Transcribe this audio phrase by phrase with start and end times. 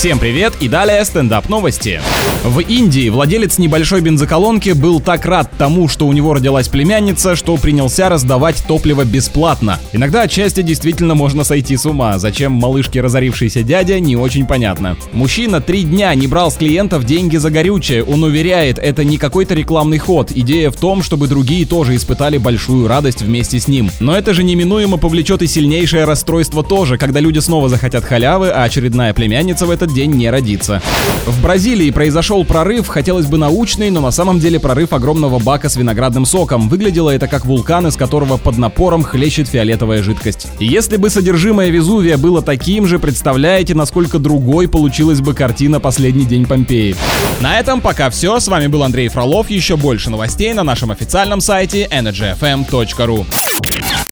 [0.00, 2.00] Всем привет и далее стендап новости.
[2.42, 7.58] В Индии владелец небольшой бензоколонки был так рад тому, что у него родилась племянница, что
[7.58, 9.78] принялся раздавать топливо бесплатно.
[9.92, 12.18] Иногда отчасти действительно можно сойти с ума.
[12.18, 14.96] Зачем малышке разорившийся дядя, не очень понятно.
[15.12, 18.02] Мужчина три дня не брал с клиентов деньги за горючее.
[18.02, 20.32] Он уверяет, это не какой-то рекламный ход.
[20.34, 23.90] Идея в том, чтобы другие тоже испытали большую радость вместе с ним.
[24.00, 28.62] Но это же неминуемо повлечет и сильнейшее расстройство тоже, когда люди снова захотят халявы, а
[28.62, 30.82] очередная племянница в этот день не родится.
[31.26, 35.76] В Бразилии произошел прорыв, хотелось бы научный, но на самом деле прорыв огромного бака с
[35.76, 36.68] виноградным соком.
[36.68, 40.48] Выглядело это как вулкан, из которого под напором хлещет фиолетовая жидкость.
[40.58, 46.46] Если бы содержимое Везувия было таким же, представляете, насколько другой получилась бы картина «Последний день
[46.46, 46.96] Помпеи».
[47.40, 48.40] На этом пока все.
[48.40, 49.50] С вами был Андрей Фролов.
[49.50, 53.26] Еще больше новостей на нашем официальном сайте energyfm.ru.